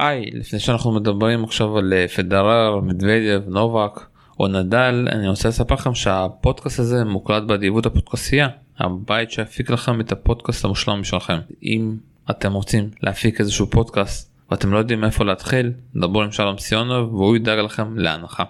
[0.00, 4.00] היי, לפני שאנחנו מדברים עכשיו על אה, פדרר, מדוודיו, נובק
[4.40, 10.12] או נדל, אני רוצה לספר לכם שהפודקאסט הזה מוקלט באדיבות הפודקאסייה, הבית שיפיק לכם את
[10.12, 11.38] הפודקאסט המושלם שלכם.
[11.62, 11.96] אם
[12.30, 17.36] אתם רוצים להפיק איזשהו פודקאסט ואתם לא יודעים מאיפה להתחיל, דברו עם שלום סיונוב והוא
[17.36, 18.44] ידאג לכם להנחה.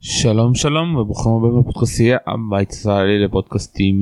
[0.00, 4.00] שלום שלום וברוכים הבאים בפודקאסטייה הבית ישראלי לפודקאסטים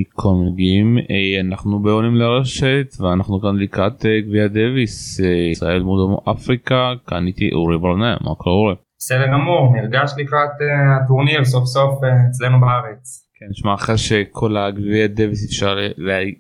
[0.53, 6.17] מגיעים אה, אנחנו בעולים לרשת ואנחנו כאן לקראת אה, גביע דוויס אה, ישראל מול דרום
[6.31, 8.75] אפריקה כאן איתי אורי ברנע מה קורה?
[8.99, 10.51] בסדר גמור נרגש לקראת
[11.05, 12.01] הטורניר סוף סוף
[12.31, 13.26] אצלנו בארץ.
[13.41, 15.77] כן, שמע אחרי שכל הגביע דוויס אפשר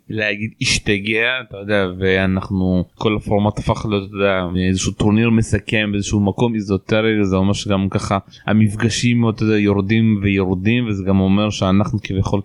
[0.08, 6.20] להגיד השתגע אתה יודע ואנחנו כל הפורמט הפך להיות אתה יודע, איזשהו טורניר מסכם באיזשהו
[6.20, 11.98] מקום אזוטרי זה אומר שגם ככה המפגשים אתה יודע, יורדים ויורדים וזה גם אומר שאנחנו
[12.02, 12.40] כביכול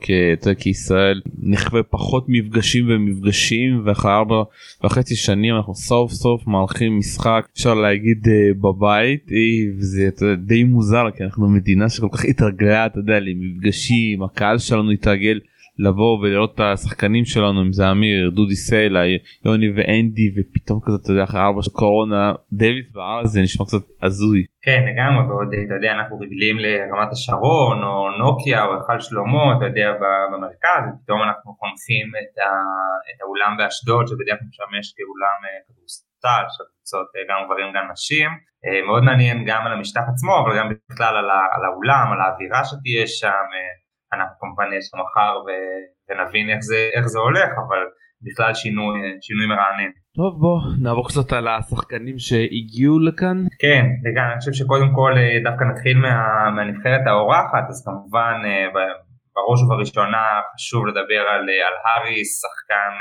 [0.59, 4.43] כישראל נחווה פחות מפגשים ומפגשים ואחרי ארבע
[4.83, 11.05] וחצי שנים אנחנו סוף סוף מארחים משחק אפשר להגיד אה, בבית אה, וזה די מוזר
[11.17, 14.23] כי אנחנו מדינה שכל כך התרגלה אתה יודע למפגשים.
[14.41, 15.39] הקהל שלנו התרגל
[15.85, 19.01] לבוא ולראות את השחקנים שלנו אם זה אמיר דודי סלע
[19.45, 23.83] יוני ואנדי ופתאום כזה אתה יודע אחרי ארבע של קורונה דויד בארץ זה נשמע קצת
[24.05, 24.41] הזוי.
[24.65, 29.65] כן לגמרי ועוד אתה יודע אנחנו רגילים לרמת השרון או נוקיה או היכל שלמה אתה
[29.69, 29.89] יודע
[30.31, 32.51] במרכז ופתאום אנחנו חונכים את, ה,
[33.09, 37.85] את האולם באשדוד שבדרך כלל משמש כאולם אה, כדורסל של קבוצות אה, גם גברים גם
[37.93, 38.29] נשים
[38.63, 42.61] אה, מאוד מעניין גם על המשטח עצמו אבל גם בכלל על, על האולם על האווירה
[42.69, 43.47] שתהיה שם.
[44.13, 45.33] אנחנו כמובן נהיה שם מחר
[46.09, 47.81] ונבין איך זה, איך זה הולך, אבל
[48.25, 49.91] בכלל שינוי, שינוי מרענן.
[50.17, 53.37] טוב בוא נעבור קצת על השחקנים שהגיעו לכאן.
[53.63, 56.15] כן, לגמרי, אני חושב שקודם כל אה, דווקא נתחיל מה,
[56.55, 58.65] מהנבחרת האורחת, אז כמובן אה,
[59.33, 62.93] בראש ובראשונה חשוב לדבר על, אה, על האריס, שחקן,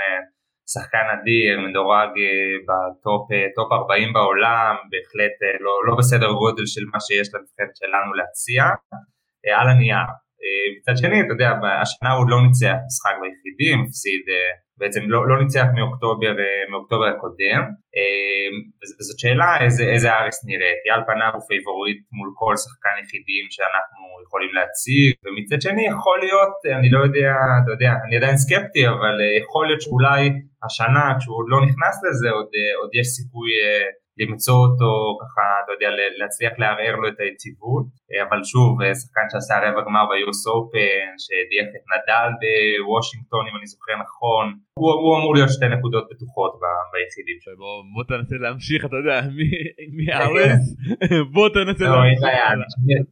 [0.74, 2.10] שחקן אדיר, מדורג
[2.68, 8.62] בטופ 40 בעולם, בהחלט לא, לא בסדר גודל של מה שיש לנבחרת שלנו להציע,
[9.60, 10.08] על הנייר.
[10.42, 11.50] אה, מצד שני, אתה יודע,
[11.82, 17.06] השנה הוא לא ניצח משחק ביחידים, הפסיד, אה, בעצם לא, לא ניצח מאוקטובר, אה, מאוקטובר
[17.12, 17.62] הקודם,
[18.98, 24.04] וזאת שאלה איזה, איזה אריס נראה, על פניו הוא פייבוריט מול כל שחקן יחידים שאנחנו
[24.26, 29.14] יכולים להציג, ומצד שני יכול להיות, אני לא יודע, אתה יודע, אני עדיין סקפטי, אבל
[29.42, 30.20] יכול להיות שאולי
[30.66, 32.50] השנה, כשהוא עוד לא נכנס לזה, עוד,
[32.80, 33.50] עוד יש סיכוי
[34.22, 34.90] למצוא אותו
[35.22, 35.88] ככה, אתה יודע,
[36.20, 41.06] להצליח לערער לו את היציבות, אה, אבל שוב, אה, שחקן שעשה רבע גמר ביוס אופן,
[41.22, 44.44] שהדיח את נדל בוושינגטון אם אני זוכר נכון,
[44.78, 46.52] הוא, הוא אמור להיות שתי נקודות בטוחות
[46.92, 47.56] ביחידים שלו.
[47.62, 49.16] בוא, בוא תנסה להמשיך, אתה יודע,
[49.96, 50.62] מהארץ,
[51.34, 53.02] בוא תנסה לא, להמשיך.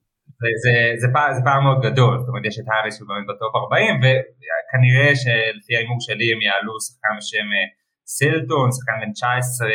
[0.42, 3.26] זה, זה, זה, פער, זה פער מאוד גדול, זאת אומרת יש את האריס שהוא באמת
[3.30, 7.48] בטופ 40 וכנראה שלפי ההימור שלי הם יעלו שחקן בשם
[8.16, 9.68] סלטון, שחקן בן 19,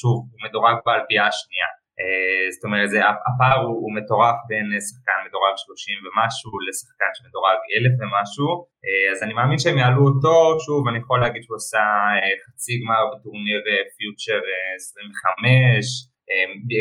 [0.00, 1.70] שוב, הוא מדורג באלפייה השנייה.
[2.00, 7.58] אה, זאת אומרת, זה, הפער הוא, הוא מטורף בין שחקן מדורג 30 ומשהו לשחקן שמדורג
[7.74, 8.48] 1,000 ומשהו,
[8.84, 10.36] אה, אז אני מאמין שהם יעלו אותו,
[10.66, 11.84] שוב, אני יכול להגיד שהוא עשה
[12.22, 13.58] אה, חצי גמר בטורניר
[13.96, 14.40] פיוטר
[14.76, 16.08] 25,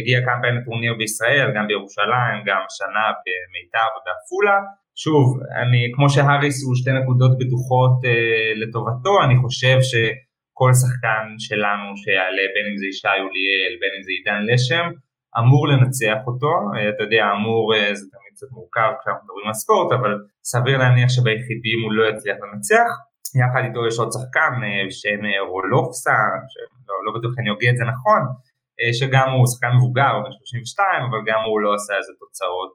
[0.02, 4.58] הגיע כמה פעמים לטורניר בישראל, גם בירושלים, גם השנה במיתר ובעפולה.
[5.03, 5.25] שוב,
[5.62, 9.94] אני, כמו שהאריס הוא שתי נקודות בטוחות אה, לטובתו, אני חושב ש...
[10.59, 14.88] כל שחקן שלנו שיעלה בין אם זה ישי אוליאל בין אם זה עידן לשם
[15.39, 19.57] אמור לנצח אותו, אה, אתה יודע אמור אה, זה תמיד קצת מורכב כשאנחנו מדברים על
[19.61, 20.11] ספורט אבל
[20.51, 22.90] סביר להניח שביחידים הוא לא יצליח לנצח.
[23.41, 26.19] יחד איתו יש עוד שחקן אה, בשם רולופסה,
[26.51, 28.22] שלא לא בטוח אני הוגה את זה נכון,
[29.00, 32.73] שגם הוא שחקן מבוגר, הוא בן 32, אבל גם הוא לא עשה איזה תוצאות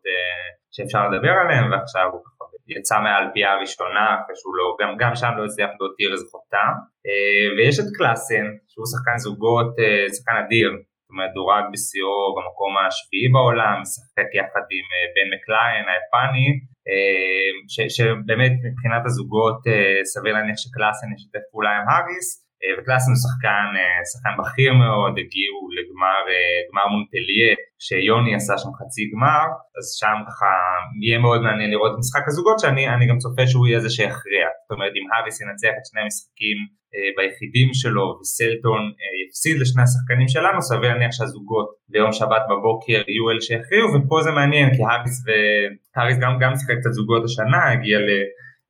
[0.74, 2.22] שאפשר לדבר עליהן, ועכשיו הוא
[2.68, 6.72] יצא מהאלפייה הראשונה אחרי שהוא לא, גם, גם שם לא הצליח להותיר איזה חותם
[7.06, 10.70] אה, ויש את קלאסן שהוא שחקן זוגות, אה, שחקן אדיר.
[11.02, 16.48] זאת אומרת דורג בשיאו במקום השביעי בעולם, משחק יחד עם אה, בן מקליין היפני
[17.72, 19.60] ש, שבאמת מבחינת הזוגות
[20.12, 22.45] סביר להניח שקלאסן ישתף פעולה עם האריס
[22.76, 23.68] וקלאסן הוא שחקן,
[24.10, 26.22] שחקן בכיר מאוד, הגיעו לגמר
[26.68, 27.50] גמר מונטליה
[27.86, 29.46] שיוני עשה שם חצי גמר,
[29.76, 30.52] אז שם ככה
[31.02, 34.72] יהיה מאוד מעניין לראות את משחק הזוגות שאני גם צופה שהוא יהיה זה שיכריע, זאת
[34.74, 36.58] אומרת אם האריס ינצח את שני המשחקים
[36.94, 43.00] אה, ביחידים שלו וסלטון אה, יפסיד לשני השחקנים שלנו, סביר להניח שהזוגות ביום שבת בבוקר
[43.10, 47.60] יהיו אלה שיכריעו ופה זה מעניין כי האריס והאריס גם, גם שיחק קצת זוגות השנה,
[47.72, 47.98] הגיע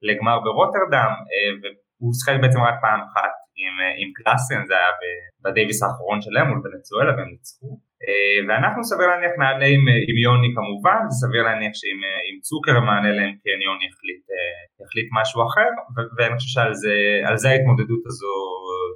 [0.08, 3.32] לגמר ברוטרדם אה, והוא שיחק בעצם רק פעם אחת
[3.62, 4.92] עם, עם קלאסן, זה היה
[5.44, 7.70] בדייוויס האחרון שלהם מול ונצואלה והם ניצחו.
[8.48, 13.58] ואנחנו סביר להניח נעלה עם, עם יוני כמובן, וסביר להניח שעם צוקר מענה להם כן
[13.66, 14.22] יוני יחליט,
[14.84, 15.70] יחליט משהו אחר,
[16.16, 16.94] ואני חושב שעל זה,
[17.42, 18.34] זה ההתמודדות הזו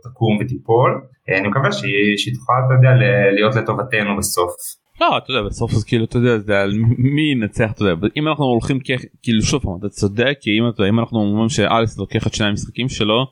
[0.07, 0.91] תקום ותיפול.
[1.29, 1.73] אני מקווה
[2.21, 2.93] שהיא תוכל, אתה יודע,
[3.37, 4.55] להיות לטובתנו בסוף.
[5.01, 8.29] לא אתה יודע בסוף אז כאילו אתה יודע זה על מי ינצח אתה יודע אם
[8.29, 8.79] אנחנו הולכים
[9.23, 12.47] כאילו שוב פעם אתה צודק כי אם אתה אם אנחנו אומרים שאליס לוקח את שני
[12.47, 13.27] המשחקים שלו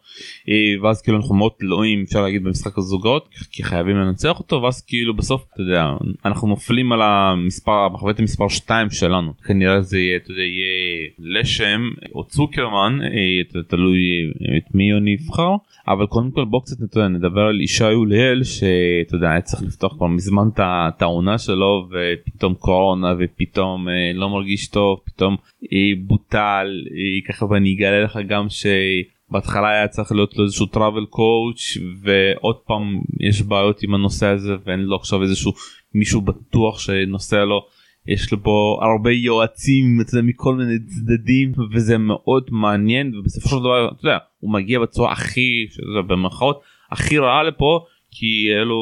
[0.49, 4.85] אה, ואז כאילו אנחנו מאוד תלויים אפשר להגיד במשחק הזוגות כי חייבים לנצח אותו ואז
[4.87, 5.87] כאילו בסוף אתה יודע
[6.25, 9.32] אנחנו נופלים על המספר המחבט המספר 2 שלנו.
[9.47, 11.81] כנראה זה יהיה אתה יודע יהיה לשם
[12.15, 13.99] או צוקרמן אה, תלוי
[14.56, 15.50] את מי יוני יבחר
[15.88, 20.06] אבל קודם כל בוא קצת נדבר על ישי אוליאל שאתה יודע היה צריך לפתוח כבר
[20.06, 25.37] מזמן את העונה שלו ופתאום קורונה ופתאום אה, לא מרגיש טוב פתאום
[25.72, 31.06] אה, בוטל אה, ככה ואני אגלה לך גם שבהתחלה היה צריך להיות לו איזשהו travel
[31.06, 35.52] coach ועוד פעם יש בעיות עם הנושא הזה ואין לו עכשיו איזשהו
[35.94, 37.60] מישהו בטוח שנוסע לו.
[38.06, 43.58] יש לו פה הרבה יועצים אתה יודע, מכל מיני צדדים וזה מאוד מעניין ובסופו של
[43.58, 45.66] דבר אתה יודע הוא מגיע בצורה הכי
[46.08, 46.60] במרכאות
[46.90, 48.76] הכי רעה לפה כי אלו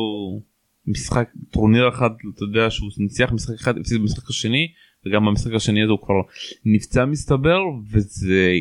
[0.86, 4.68] משחק טורניר אחד אתה יודע שהוא ניצח משחק אחד הפסיד במשחק השני
[5.06, 6.14] וגם במשחק השני הזה הוא כבר
[6.64, 7.60] נפצע מסתבר
[7.90, 8.52] וזה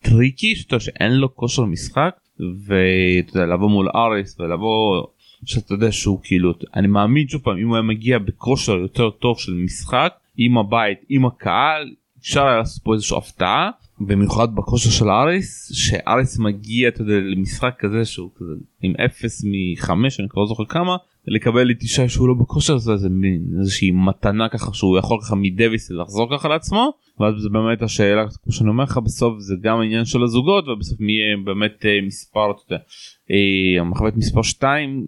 [0.00, 5.06] tricky שאתה שאין לו כושר משחק ואתה יודע לבוא מול אריס ולבוא
[5.44, 9.38] שאתה יודע שהוא כאילו אני מאמין שוב פעם אם הוא היה מגיע בכושר יותר טוב
[9.38, 13.70] של משחק עם הבית עם הקהל אפשר היה לעשות פה איזושהי הפתעה
[14.00, 18.52] במיוחד בכושר של אריס שאריס מגיע אתה יודע למשחק כזה שהוא כזה
[18.82, 20.96] עם 0 מ-5 אני כבר לא זוכר כמה
[21.26, 25.34] לקבל את אישה שהוא לא בכושר זה איזה מין איזושהי מתנה ככה שהוא יכול ככה
[25.34, 29.80] מדוויס לחזור ככה לעצמו ואז זה באמת השאלה כמו שאני אומר לך בסוף זה גם
[29.80, 32.82] העניין של הזוגות ובסוף מי יהיה באמת אה, מספר אתה יודע
[33.30, 35.06] אה, המחבט מספר 2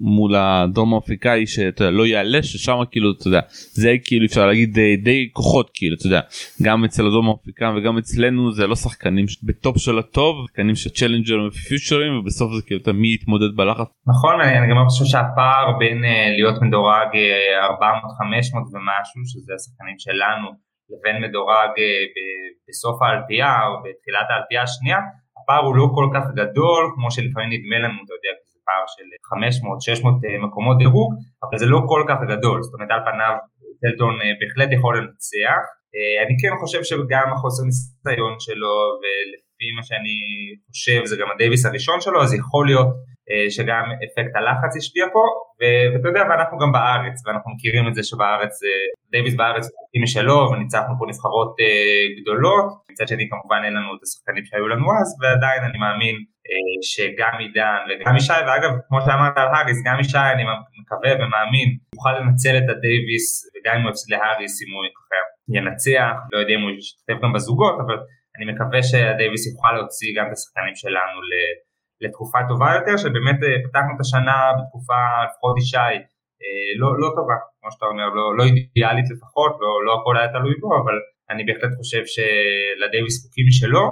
[0.00, 3.40] מול הדרום אפריקאי שאתה יודע, לא יעלה ששם כאילו אתה יודע
[3.72, 6.20] זה כאילו אפשר להגיד די, די כוחות כאילו אתה יודע
[6.62, 11.48] גם אצל הדרום אפריקאים וגם אצלנו זה לא שחקנים בטופ של הטוב שחקנים של צ'לנג'רים
[11.48, 13.88] ופיוטרים ובסוף זה כאילו מי יתמודד בלחץ.
[14.12, 19.98] נכון אני גם חושב שהפער בין uh, להיות מדורג uh, 400 500 ומשהו שזה השחקנים
[20.04, 20.48] שלנו
[20.90, 21.72] לבין מדורג
[22.68, 25.00] בסוף האלפייה או בתחילת האלפייה השנייה
[25.38, 28.34] הפער הוא לא כל כך גדול כמו שלפעמים נדמה לנו אתה יודע
[28.66, 29.06] פער של
[30.00, 31.10] 500-600 אה, מקומות דירוג,
[31.44, 33.34] אבל זה לא כל כך גדול, זאת אומרת על פניו
[33.82, 35.64] טלטון אה, בהחלט יכול לנצח.
[35.94, 40.16] אה, אני כן חושב שגם החוסר ניסיון שלו, ולפי מה שאני
[40.68, 42.90] חושב זה גם הדייוויס הראשון שלו, אז יכול להיות
[43.56, 45.24] שגם אפקט הלחץ השפיע פה,
[45.94, 48.54] ואתה יודע, ואנחנו גם בארץ, ואנחנו מכירים את זה שבארץ,
[49.10, 51.52] דייוויס בארץ הוא חוקי משלו, וניצחנו פה נבחרות
[52.18, 56.16] גדולות, מצד שני כמובן אין לנו את השחקנים שהיו לנו אז, ועדיין אני מאמין
[56.50, 60.44] אה, שגם עידן וגם ישי, ואגב, כמו שאמרת על אריס, גם ישי אני
[60.80, 64.82] מקווה ומאמין, יוכל לנצל את הדייוויס, וגם אם הוא יפסיד לאריס, אם הוא
[65.56, 67.96] ינצח, לא יודע אם הוא ישתתף גם בזוגות, אבל
[68.36, 71.18] אני מקווה שהדייוויס יוכל להוציא גם את השחקנים שלנו
[72.04, 75.94] לתקופה טובה יותר, שבאמת אה, פתחנו את השנה בתקופה, לפחות ישי,
[76.42, 80.28] אה, לא, לא טובה, כמו שאתה אומר, לא, לא אידיאלית לפחות, לא, לא הכל היה
[80.34, 80.96] תלוי בו, אבל
[81.30, 83.86] אני בהחלט חושב שלדייוויס חוקים משלו,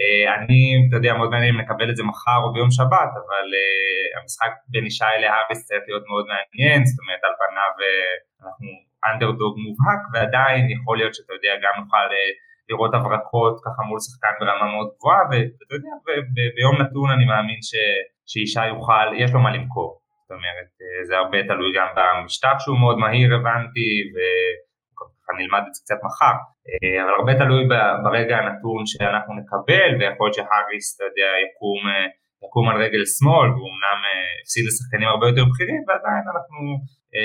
[0.00, 3.46] אה, אני, אתה יודע, מאוד מעניין אם נקבל את זה מחר או ביום שבת, אבל
[4.16, 7.72] המשחק בין ישי להאריס צריך להיות מאוד מעניין, זאת אומרת על פניו
[8.42, 8.68] אנחנו
[9.08, 12.08] אנדרדוג מובהק, ועדיין יכול להיות שאתה יודע, גם נוכל
[12.70, 15.92] לראות הברקות ככה מול שחקן ברמה מאוד גבוהה, ואתה יודע,
[16.34, 17.72] וביום נתון אני מאמין ש,
[18.30, 19.90] שישי יוכל, יש לו מה למכור,
[20.22, 24.16] זאת אומרת, uh, זה הרבה תלוי גם במשטח שהוא מאוד מהיר הבנתי, ו...
[25.38, 26.36] נלמד את זה קצת מחר,
[26.68, 27.62] אה, אבל הרבה תלוי
[28.04, 32.06] ברגע הנתון שאנחנו נקבל, ויכול להיות שהאריס, אתה יודע, יקום, אה,
[32.44, 36.58] יקום על רגל שמאל, והוא אמנם אה, הפסיד לשחקנים הרבה יותר בכירים, ועדיין אנחנו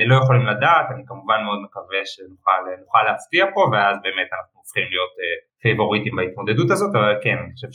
[0.10, 5.14] לא יכולים לדעת, אני כמובן מאוד מקווה שנוכל להפתיע פה, ואז באמת אנחנו הופכים להיות
[5.62, 7.72] פייבוריטים בהתמודדות הזאת, אבל כן, אני חושב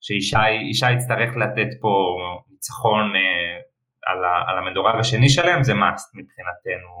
[0.00, 1.94] שישי יצטרך לתת פה
[2.50, 3.12] ניצחון
[4.06, 4.18] על,
[4.48, 6.92] על המדורג השני שלהם, זה מאסט מבחינתנו.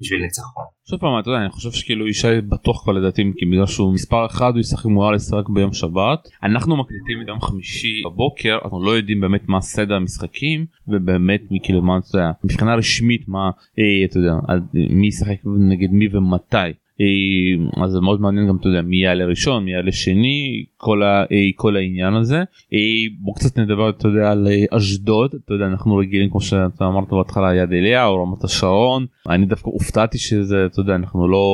[0.00, 0.64] בשביל ניצחון.
[0.90, 4.26] שוב פעם אתה יודע אני חושב שכאילו ישי בטוח כבר לדעתי כי בגלל שהוא מספר
[4.26, 9.20] אחד הוא ישחק מואלס רק ביום שבת אנחנו מקליטים ביום חמישי בבוקר אנחנו לא יודעים
[9.20, 14.32] באמת מה סדר המשחקים ובאמת כאילו מה אתה יודע מבחינה רשמית מה אה, אתה יודע
[14.74, 16.72] מי ישחק נגד מי ומתי.
[17.00, 21.02] אה, אז זה מאוד מעניין גם אתה יודע מי יעלה ראשון מי יעלה שני כל,
[21.02, 22.36] ה, אה, כל העניין הזה.
[22.72, 22.78] אה,
[23.20, 25.34] בוא קצת נדבר אתה יודע על אשדוד.
[25.44, 29.06] אתה יודע אנחנו רגילים כמו שאתה אמרת בהתחלה יד אליהו רמת השרון.
[29.28, 31.44] אני דווקא הופתעתי שזה אתה יודע אנחנו לא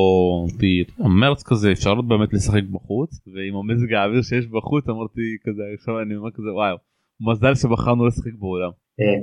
[0.99, 3.21] מרץ כזה אפשר באמת לשחק בחוץ.
[3.35, 6.77] ועם המזג האוויר שיש בחוץ אמרתי כזה עכשיו אני אומר כזה וואו
[7.21, 8.71] מזל שבחרנו לשחק באולם.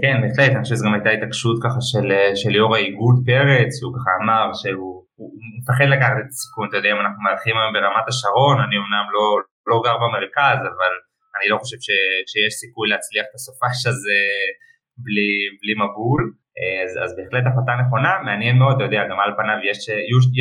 [0.02, 1.82] כן בהחלט אני חושב שזו גם הייתה התעקשות ככה
[2.36, 5.04] של יו"ר האיגוד פרץ שהוא ככה אמר שהוא
[5.58, 9.26] מפחד לקחת את הסיכון אתה יודע אם אנחנו מארחים היום ברמת השרון אני אמנם לא,
[9.70, 10.94] לא גר במרכז אבל
[11.36, 11.90] אני לא חושב ש,
[12.32, 14.22] שיש סיכוי להצליח את הסופש הזה
[15.04, 16.22] בלי, בלי מבול
[16.84, 19.80] אז, אז בהחלט החלטה נכונה, מעניין מאוד, אתה יודע, גם על פניו יש,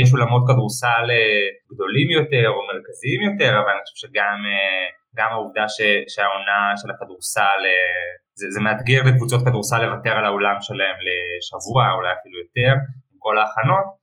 [0.00, 5.64] יש אולמות כדורסל אה, גדולים יותר או מרכזיים יותר, אבל אני חושב שגם אה, העובדה
[5.68, 5.78] ש,
[6.12, 8.08] שהעונה של הכדורסל, אה,
[8.38, 12.72] זה, זה מאתגר לקבוצות כדורסל לוותר על האולם שלהם לשבוע, אולי אפילו יותר,
[13.10, 13.99] עם כל ההכנות.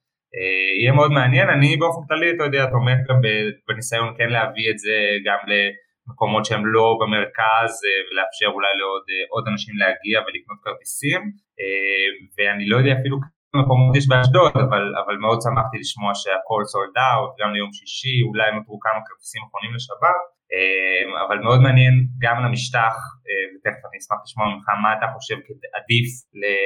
[0.79, 3.19] יהיה מאוד מעניין, אני באופן כללי, אתה יודע, תומך גם
[3.67, 7.71] בניסיון כן להביא את זה גם למקומות שהם לא במרכז
[8.07, 11.21] ולאפשר אולי לעוד אנשים להגיע ולקנות כרטיסים.
[11.59, 12.07] אה,
[12.37, 13.17] ואני לא יודע אפילו
[13.61, 18.47] מקומות יש באשדוד, אבל, אבל מאוד שמחתי לשמוע שהכל סולד אאוט, גם ליום שישי, אולי
[18.57, 20.19] נותרו כמה כרטיסים אחרונים לשבת,
[20.53, 22.95] אה, אבל מאוד מעניין גם למשטח,
[23.27, 25.37] אה, ותכף אני אשמח לשמוע ממך מה אתה חושב
[25.77, 26.07] עדיף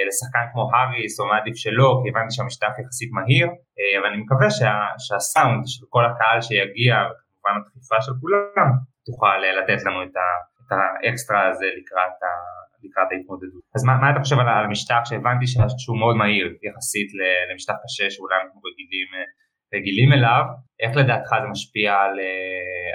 [0.08, 3.48] לשחקן כמו האריס או מה עדיף שלא, כי הבנתי שהמשטח יחסית מהיר,
[3.98, 4.74] אבל אני מקווה שה,
[5.06, 8.70] שהסאונד של כל הקהל שיגיע, וכמובן הדחיפה של כולם,
[9.08, 10.28] תוכל לתת לנו את, ה,
[10.62, 10.70] את
[11.04, 12.32] האקסטרה הזה לקראת ה...
[12.84, 13.64] לקראת ההתמודדות.
[13.76, 15.46] אז מה, מה אתה חושב על המשטח שהבנתי
[15.82, 17.10] שהוא מאוד מהיר יחסית
[17.52, 19.08] למשטח קשה שאולי אנחנו רגילים,
[19.76, 20.44] רגילים אליו,
[20.80, 22.12] איך לדעתך זה משפיע על,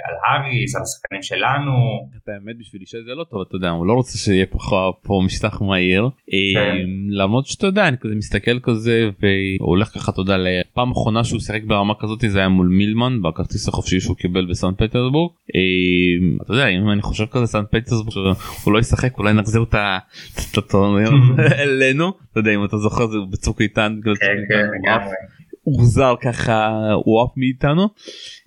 [0.07, 1.71] על האריס, על השחקנים שלנו?
[2.23, 4.57] את האמת בשביל אישה זה לא טוב, אתה יודע, הוא לא רוצה שיהיה פה,
[5.03, 6.09] פה משטח מהיר,
[6.53, 6.75] כן.
[7.09, 11.39] למרות שאתה יודע, אני כזה מסתכל כזה והוא הולך ככה, אתה יודע, לפעם אחרונה שהוא
[11.39, 15.31] שיחק ברמה כזאת זה היה מול מילמן בכרטיס החופשי שהוא קיבל בסן פטרסבורג.
[16.41, 21.09] אתה יודע, אם אני חושב כזה סן פטרסבורג הוא לא ישחק אולי נחזיר את הטורניר
[21.63, 23.99] אלינו, אתה יודע אם אתה זוכר זה בצוק איתן.
[24.03, 24.11] כן,
[24.49, 25.13] כן, לגמרי.
[25.67, 26.69] הוחזר ככה
[27.05, 27.89] הוא עף מאיתנו.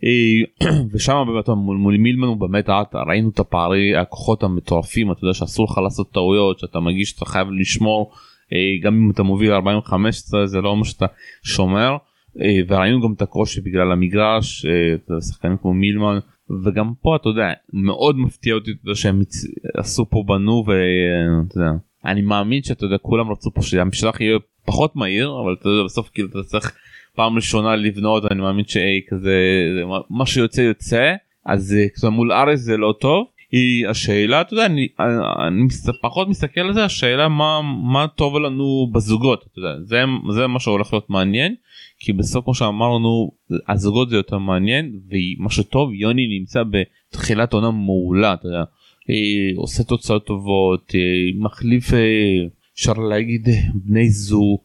[0.05, 2.69] אה, ושם באמת מול, מול מילמן הוא באמת
[3.09, 7.49] ראינו את הפערי הכוחות המטורפים אתה יודע שאסור לך לעשות טעויות שאתה מגיש אתה חייב
[7.61, 8.13] לשמור
[8.53, 11.07] אה, גם אם אתה מוביל 45 זה לא מה שאתה
[11.43, 11.97] שומר.
[12.41, 14.67] אה, וראינו גם את הקושי בגלל המגרש
[15.29, 16.19] שחקנים כמו מילמן.
[16.65, 19.21] וגם פה אתה יודע מאוד מפתיע אותי שהם
[19.77, 21.71] עשו פה בנו ואתה יודע
[22.05, 26.11] אני מאמין שאתה יודע כולם רצו פה שהמשלח יהיה פחות מהיר אבל אתה יודע בסוף
[26.15, 26.73] כאילו אתה צריך
[27.15, 29.37] פעם ראשונה לבנות אני מאמין שאי כזה
[30.11, 31.15] מה שיוצא יוצא
[31.47, 33.27] אז אה, כזה מול ארץ זה לא טוב.
[33.53, 34.89] היא השאלה אתה יודע אני,
[35.47, 35.69] אני
[36.03, 37.61] פחות מסתכל על זה השאלה מה
[37.93, 40.03] מה טוב לנו בזוגות אתה יודע זה
[40.35, 41.55] זה מה שהולך להיות מעניין.
[41.99, 43.31] כי בסוף כמו שאמרנו
[43.69, 48.65] הזוגות זה יותר מעניין ומה שטוב יוני נמצא בתחילת עונה מעולה אתה יודע.
[49.57, 50.93] עושה תוצאות טובות
[51.35, 51.91] מחליף
[52.81, 54.61] אפשר להגיד בני זוג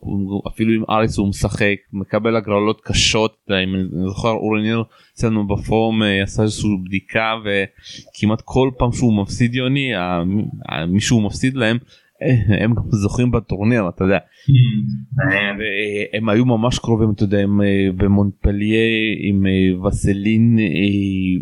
[0.48, 6.04] אפילו עם אריס הוא משחק מקבל הגרלות קשות אם אני זוכר אורי ניר אצלנו בפורום
[6.04, 9.92] אה, עשה איזושהי בדיקה וכמעט כל פעם שהוא מפסיד יוני
[10.88, 11.78] מישהו מפסיד להם
[12.62, 14.18] הם גם זוכים בטורניר אתה יודע
[16.14, 18.86] הם היו ממש קרובים אתה יודע הם אה, במונפליה
[19.20, 20.66] עם אה, וסלין אה,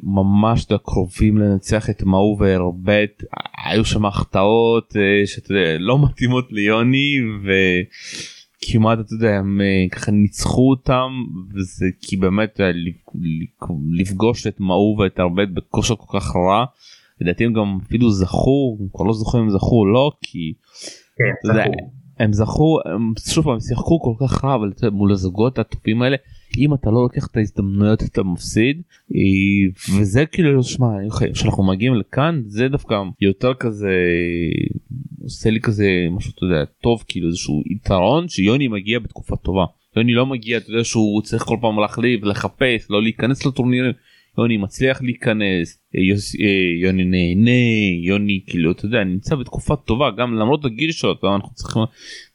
[0.04, 3.24] ממש קרובים לנצח את מאו והרבט
[3.66, 9.62] היו שם החטאות שאתה יודע לא מתאימות ליוני וכמעט אתה יודע הם
[9.92, 11.12] ככה ניצחו אותם
[11.54, 12.60] וזה כי באמת
[13.92, 16.66] לפגוש את מאו ואת הרבט בכושר כל כך רע.
[17.24, 20.54] לדעתי הם גם אפילו זכו כבר לא זוכר אם זכו או לא כי
[21.18, 21.66] כן, יודע,
[22.20, 26.18] הם זכו הם שוב פעם שיחקו כל כך רע אבל מול הזוגות הטובים האלה
[26.58, 28.82] אם אתה לא לוקח את ההזדמנויות אתה מפסיד
[29.16, 30.88] אה, וזה כאילו שמע
[31.34, 33.92] כשאנחנו מגיעים לכאן זה דווקא יותר כזה
[35.24, 39.66] עושה לי כזה משהו אתה יודע טוב כאילו איזשהו יתרון שיוני מגיע בתקופה טובה.
[39.96, 43.92] יוני לא מגיע אתה יודע שהוא צריך כל פעם להחליף לחפש לא להיכנס לטורנירים
[44.38, 47.52] יוני מצליח להיכנס אה, יוני נהנה
[48.04, 51.82] יוני כאילו אתה יודע נמצא בתקופה טובה גם למרות הגיל שלו אנחנו צריכים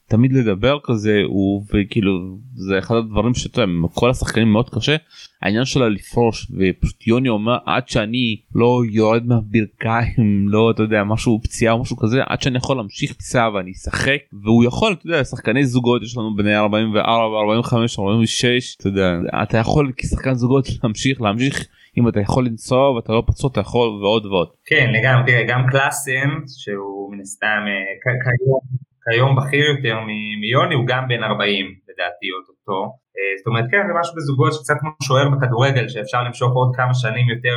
[0.09, 4.95] תמיד לדבר כזה הוא וכאילו זה אחד הדברים שאתה יודע כל השחקנים מאוד קשה
[5.41, 11.39] העניין שלה לפרוש ופשוט יוני אומר עד שאני לא יורד מהברכיים לא אתה יודע משהו
[11.43, 15.23] פציעה או משהו כזה עד שאני יכול להמשיך טיסה ואני אשחק והוא יכול אתה יודע
[15.23, 19.11] שחקני זוגות יש לנו בני 44 45 46 אתה יודע
[19.43, 23.87] אתה יכול כשחקן זוגות להמשיך להמשיך אם אתה יכול לנסוע ואתה לא פצוע אתה יכול
[23.87, 24.47] ועוד ועוד.
[24.65, 29.95] כן לגמרי גם קלאסן שהוא מן הסתם אה, כיום כיום בכיר יותר
[30.41, 32.79] מיוני הוא גם בן 40 לדעתי אותו
[33.17, 36.93] אה, זאת אומרת כן זה משהו בזוגות שקצת כמו שוער בכדורגל שאפשר למשוך עוד כמה
[37.03, 37.55] שנים יותר,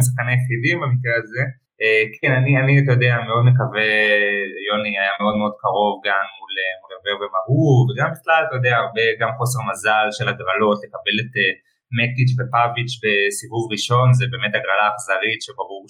[0.00, 1.42] משחקני יחידים במקרה הזה
[1.82, 3.88] אה, כן אני אני אתה יודע מאוד מקווה
[4.68, 9.06] יוני היה מאוד מאוד קרוב גם מול מול עבר ומהור וגם בכלל אתה יודע הרבה
[9.20, 11.34] גם חוסר מזל של הגרלות לקבל את
[11.98, 15.84] מקטיץ' ופאביץ' בסיבוב ראשון זה באמת הגרלה אכזרית שברור,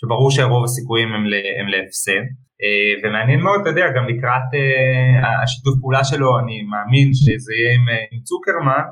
[0.00, 1.24] שברור שרוב הסיכויים הם,
[1.58, 2.24] הם להפסד.
[2.64, 7.72] אה, ומעניין מאוד, אתה יודע, גם לקראת אה, השיתוף פעולה שלו, אני מאמין שזה יהיה
[7.76, 8.84] עם, עם צוקרמן,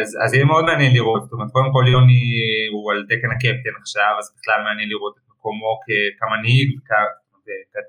[0.00, 2.24] אז, אז יהיה מאוד מעניין לראות, זאת אומרת, קודם כל יוני
[2.72, 5.72] הוא על תקן הקפטן עכשיו, אז בכלל מעניין לראות את מקומו
[6.18, 6.68] כמנהיג,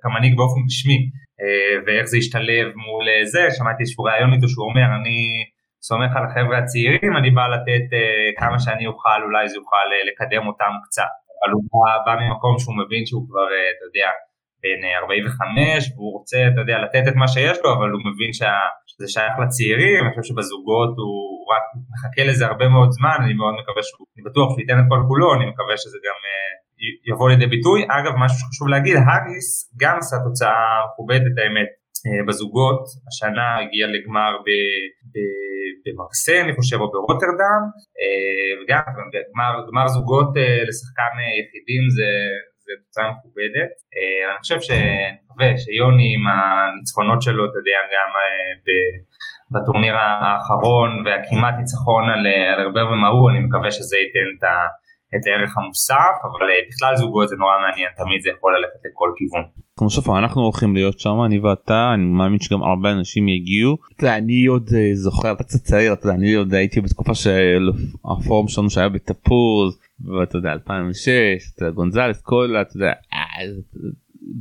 [0.02, 1.00] כמנהיג באופן רשמי,
[1.86, 5.20] ואיך זה ישתלב מול זה, שמעתי איזשהו ראיון איתו שהוא אומר, אני
[5.88, 7.88] סומך על החבר'ה הצעירים, אני בא לתת
[8.40, 11.14] כמה שאני אוכל, אולי זה יוכל לקדם אותם קצת.
[11.38, 14.10] אבל הוא בא, בא ממקום שהוא מבין שהוא כבר, אתה יודע,
[14.66, 19.08] בן 45, והוא רוצה, אתה יודע, לתת את מה שיש לו, אבל הוא מבין שזה
[19.14, 21.20] שייך לצעירים, אני חושב שבזוגות הוא
[21.54, 24.88] רק מחכה לזה הרבה מאוד זמן, אני מאוד מקווה שהוא, אני בטוח שהוא ייתן את
[24.92, 26.36] כל כולו, אני מקווה שזה גם uh,
[27.10, 27.80] יבוא לידי ביטוי.
[27.98, 29.50] אגב, משהו שחשוב להגיד, האריס
[29.82, 31.72] גם עשה תוצאה מכובדת האמת.
[32.28, 34.50] בזוגות, השנה הגיע לגמר ב,
[35.14, 35.16] ב,
[35.86, 37.62] במרסה אני חושב או ברוטרדם
[38.00, 38.82] אה, וגם
[39.14, 42.10] גמר, גמר זוגות אה, לשחקן אה, יחידים זה,
[42.66, 43.72] זה תוצאה מכובדת
[44.30, 48.10] אני חושב שאני שיוני עם הניצחונות שלו אתה יודע גם
[49.54, 54.56] בטורניר האחרון והכמעט ניצחון על, על הרבה ומהוא אני מקווה שזה ייתן את ה...
[55.16, 59.44] את הערך המוסף, אבל בכלל זוגות זה נורא מעניין, תמיד זה יכול ללכת לכל כיוון.
[59.80, 64.46] כמו שפה אנחנו הולכים להיות שם אני ואתה אני מאמין שגם הרבה אנשים יגיעו אני
[64.46, 67.70] עוד אה, זוכר אתה קצת צעיר אני עוד הייתי בתקופה של
[68.06, 71.10] הפורום שלנו שהיה בתפוז ואתה יודע 2006
[71.56, 73.46] אתה גונזלס כל אתה יודע אה,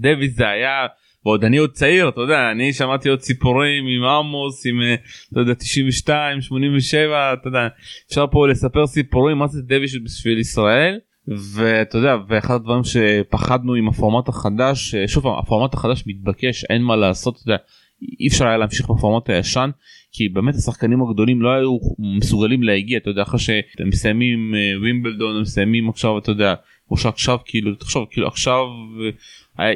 [0.00, 0.86] דוויס זה היה
[1.26, 4.94] ועוד אני עוד צעיר אתה יודע אני שמעתי עוד סיפורים עם עמוס עם אה,
[5.32, 7.68] אתה יודע 92 87 אתה יודע
[8.08, 10.98] אפשר פה לספר סיפורים מה זה דוויס בשביל ישראל.
[11.28, 17.36] ואתה יודע ואחד הדברים שפחדנו עם הפורמט החדש שוב הפורמט החדש מתבקש אין מה לעשות
[17.36, 17.62] אתה יודע,
[18.20, 19.70] אי אפשר היה להמשיך בפורמט הישן
[20.16, 25.88] כי באמת השחקנים הגדולים לא היו מסוגלים להגיע אתה יודע אחרי שאתם מסיימים ווימבלדון מסיימים
[25.88, 26.54] עכשיו אתה יודע
[26.90, 28.64] או שעכשיו כאילו תחשוב כאילו עכשיו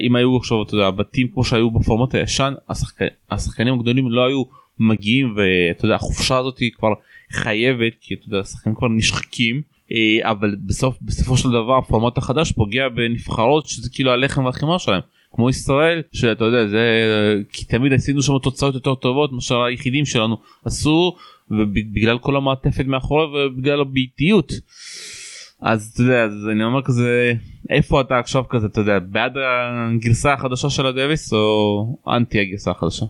[0.00, 2.98] אם היו עכשיו אתה יודע בתים כמו שהיו בפורמט הישן השחק...
[3.30, 4.42] השחקנים הגדולים לא היו
[4.78, 6.92] מגיעים ואתה יודע החופשה הזאת היא כבר
[7.32, 9.62] חייבת כי אתה יודע השחקנים כבר נשחקים.
[9.92, 15.00] אה, אבל בסוף בסופו של דבר הפורמט החדש פוגע בנבחרות שזה כאילו הלחם והחימה שלהם
[15.32, 16.84] כמו ישראל שאתה יודע זה
[17.52, 21.16] כי תמיד עשינו שם תוצאות יותר טובות מאשר היחידים שלנו עשו
[21.50, 24.52] ובגלל כל המעטפת מאחורי ובגלל הביתיות.
[25.62, 27.32] אז אתה יודע אז אני אומר כזה
[27.70, 33.06] איפה אתה עכשיו כזה אתה יודע בעד הגרסה החדשה של הדוויס או אנטי הגרסה החדשה.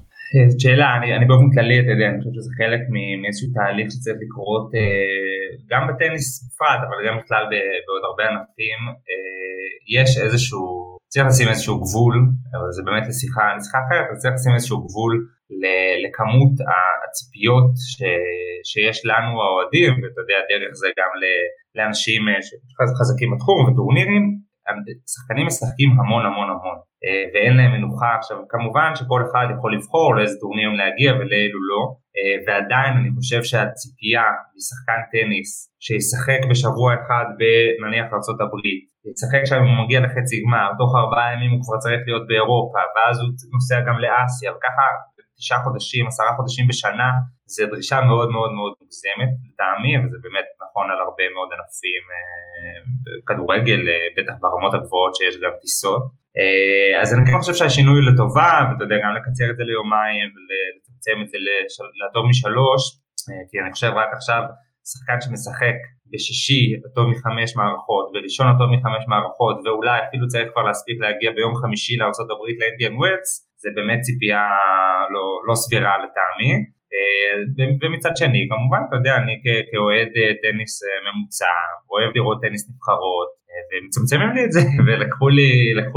[0.59, 2.81] שאלה, אני, אני באופן כללי, אתה יודע, אני חושב שזה חלק
[3.23, 4.81] מאיזשהו תהליך שצריך לקרות אה,
[5.71, 7.45] גם בטניס בפרט, אבל גם בכלל
[7.87, 9.65] בעוד הרבה ענפים, אה,
[9.99, 10.78] יש איזשהו,
[11.13, 12.17] צריך לשים איזשהו גבול,
[12.57, 15.13] אבל זה באמת לשיחה, לשיחה אחרת, אבל צריך לשים איזשהו גבול
[16.05, 16.55] לכמות
[17.05, 17.97] הציפיות ש,
[18.71, 21.11] שיש לנו האוהדים, ואתה יודע, דרך זה גם
[21.77, 24.25] לאנשים אה, שחזקים בתחום וטורנירים,
[25.13, 26.79] שחקנים משחקים המון המון המון.
[27.05, 28.11] אה, ואין להם מנוחה.
[28.19, 31.83] עכשיו כמובן שכל אחד יכול לבחור לאיזה טורנירים להגיע ולאלו לא.
[32.17, 35.51] אה, ועדיין אני חושב שהציפייה משחקן טניס
[35.85, 38.53] שישחק בשבוע אחד בנניח ארה"ב
[39.15, 43.17] ישחק שם הוא מגיע לחצי גמר תוך ארבעה ימים הוא כבר צריך להיות באירופה ואז
[43.21, 44.87] הוא נוסע גם לאסיה וככה
[45.39, 47.11] תשעה חודשים עשרה חודשים בשנה
[47.55, 52.79] זה דרישה מאוד מאוד מאוד מוגזמת לטעמי וזה באמת נכון על הרבה מאוד ענפים אה,
[53.29, 56.03] כדורגל אה, בטח ברמות הגבוהות שיש גם טיסות.
[56.39, 61.17] אה, אז אני כן חושב שהשינוי לטובה ואתה יודע גם לקצר את זה ליומיים ולצמצם
[61.23, 61.39] את זה
[62.01, 62.83] לטוב משלוש
[63.51, 64.43] כי אני חושב רק עכשיו
[64.91, 65.79] שחקן שמשחק
[66.13, 71.55] בשישי הטוב מחמש מערכות וראשון הטוב מחמש מערכות ואולי אפילו צריך כבר להספיק להגיע ביום
[71.63, 73.31] חמישי לארה"ב לאנדיאן ווילס
[73.63, 74.45] זה באמת ציפייה
[75.15, 76.53] לא, לא סבירה לטעמי.
[76.95, 77.35] אה,
[77.81, 79.35] ומצד שני כמובן אתה יודע אני
[79.71, 81.55] כאוהד אה, טניס אה, ממוצע
[81.93, 83.29] אוהב לראות טניס נבחרות
[83.69, 85.51] ומצמצמים לי את זה ולקחו לי,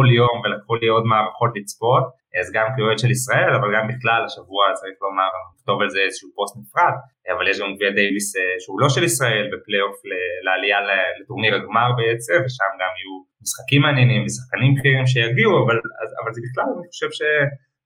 [0.08, 2.04] לי יום ולקחו לי עוד מערכות לצפות
[2.39, 6.30] אז גם כאוהד של ישראל אבל גם בכלל השבוע צריך לומר נכתוב על זה איזשהו
[6.36, 6.96] פוסט נפרד
[7.34, 8.28] אבל יש גם גביע דייוויס
[8.62, 9.98] שהוא לא של ישראל בפלייאוף
[10.46, 10.80] לעלייה
[11.20, 15.78] לטורניר הגמר בעצם ושם גם יהיו משחקים מעניינים ושחקנים בכירים שיגיעו אבל,
[16.20, 17.22] אבל זה בכלל אני חושב ש...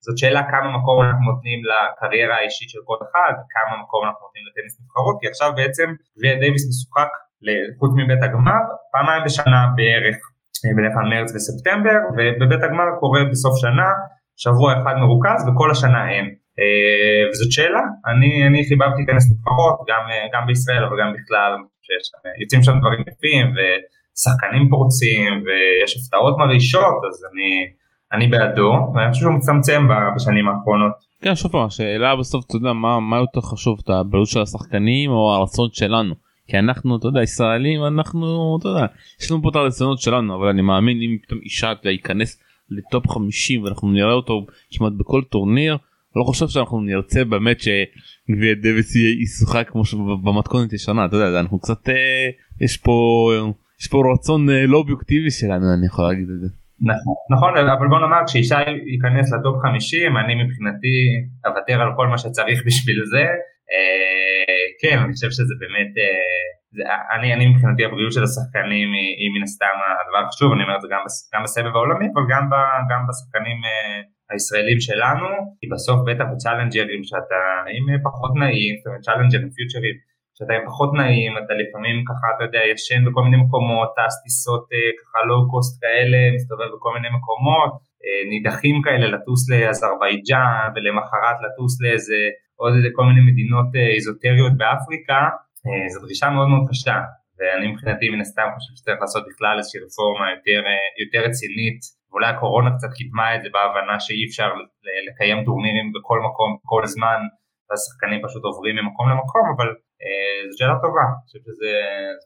[0.06, 4.44] זאת שאלה כמה מקום אנחנו נותנים לקריירה האישית של כל אחד, וכמה מקום אנחנו נותנים
[4.48, 7.12] לטניס נבחרות, כי עכשיו בעצם גביע דייוויס משוחק
[7.80, 10.18] חוץ מבתי הגמר, פעמיים בשנה בערך,
[10.64, 13.90] אה, בדרך כלל מרץ וספטמבר, ובבית הגמר קורה בסוף שנה,
[14.43, 16.26] שבוע אחד מרוכז וכל השנה אין.
[16.60, 21.52] אה, וזאת שאלה, אני, אני חיבבתי טניס נבחרות, גם, אה, גם בישראל אבל גם בכלל,
[21.86, 22.06] שיש,
[22.41, 27.50] יוצאים שם דברים יפים ושחקנים פורצים ויש הפתעות מרעישות, אז אני...
[28.13, 30.91] אני בעדו ואני חושב שהוא מצמצם בשנים האחרונות.
[31.21, 35.12] כן שוב פעם השאלה בסוף אתה יודע מה, מה יותר חשוב את הבריאות של השחקנים
[35.12, 36.15] או הרצון שלנו
[36.48, 38.86] כי אנחנו אתה יודע ישראלים אנחנו אתה יודע
[39.21, 43.63] יש לנו פה את הרצונות שלנו אבל אני מאמין אם פתאום ישי ייכנס לטופ 50
[43.63, 44.45] ואנחנו נראה אותו
[44.78, 45.78] כמעט בכל טורניר.
[46.15, 51.89] לא חושב שאנחנו נרצה באמת שגביע דייוויס ישוחק כמו שבמתכונת ישנה אתה יודע אנחנו קצת
[51.89, 52.30] אה,
[52.62, 53.32] יש פה
[53.82, 56.47] יש פה רצון אה, לא אובייקטיבי שלנו אני יכול להגיד את זה.
[56.91, 60.95] נכון, נכון אבל בוא נאמר כשישי ייכנס לטופ 50 אני מבחינתי
[61.45, 63.25] אוותר על כל מה שצריך בשביל זה.
[63.71, 65.91] אה, כן אני חושב שזה באמת
[66.76, 66.84] זה,
[67.16, 70.84] אני, אני מבחינתי הבריאות של השחקנים היא, היא מן הסתם הדבר החשוב אני אומר את
[70.84, 71.02] זה גם,
[71.34, 72.54] גם בסבב העולמי אבל גם, ב,
[72.92, 74.00] גם בשחקנים אה,
[74.32, 75.28] הישראלים שלנו
[75.60, 77.42] כי בסוף בטח בצ'אלנג'רים שאתה
[77.76, 79.98] עם פחות נעים זאת אומרת צ'אלנג'רים פיוצ'רים
[80.38, 84.66] שאתה עם פחות נעים, אתה לפעמים ככה, אתה יודע, ישן בכל מיני מקומות, טס טיסות
[84.74, 91.38] אה, ככה low cost כאלה, מסתובב בכל מיני מקומות, אה, נידחים כאלה לטוס לאזרבייג'אן ולמחרת
[91.46, 92.22] לטוס לאיזה
[92.62, 95.22] עוד איזה כל מיני מדינות איזוטריות באפריקה,
[95.91, 96.97] זו דרישה מאוד מאוד קשה,
[97.38, 100.60] ואני מבחינתי מן הסתם חושב שצריך לעשות בכלל איזושהי רפורמה יותר,
[101.04, 104.49] יותר רצינית, ואולי הקורונה קצת קידמה את זה בהבנה שאי אפשר
[105.08, 107.19] לקיים טורנירים בכל מקום, כל זמן,
[107.67, 109.69] והשחקנים פשוט עוברים ממקום למקום, אבל
[110.04, 111.69] אה, זו שאלה טובה, אני חושב שזו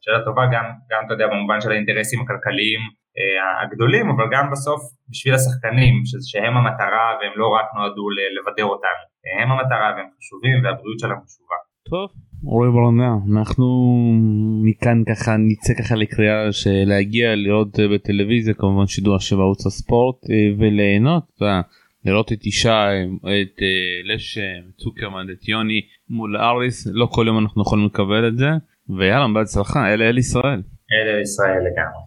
[0.03, 2.81] שאלה טובה גם, גם אתה יודע במובן של האינטרסים הכלכליים
[3.17, 5.93] אה, הגדולים, אבל גם בסוף בשביל השחקנים,
[6.29, 9.03] שהם המטרה והם לא רק נועדו לבדר אותנו,
[9.39, 11.59] הם המטרה והם חשובים והבריאות שלהם חשובה.
[11.89, 12.09] טוב,
[12.45, 13.65] אורי ברנע, אנחנו
[14.63, 20.35] מכאן ככה נצא ככה לקריאה של להגיע לראות בטלוויזיה כמובן שידור של ערוץ הספורט אה,
[20.59, 21.23] וליהנות.
[22.05, 22.39] לראות את
[23.21, 28.37] את אה, לשם, צוקרמן, את יוני מול אריס, לא כל יום אנחנו יכולים לקבל את
[28.37, 28.49] זה,
[28.97, 30.61] ויאללה בהצלחה, אלה אל ישראל.
[31.01, 32.01] אלה ישראל לגמרי.